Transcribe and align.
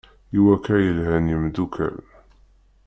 I 0.37 0.39
wakka 0.45 0.73
i 0.79 0.89
lhan 0.97 1.25
yemdukal. 1.31 1.95